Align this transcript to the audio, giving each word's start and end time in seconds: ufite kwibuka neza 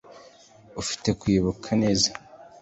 ufite 0.81 1.09
kwibuka 1.19 1.69
neza 1.81 2.09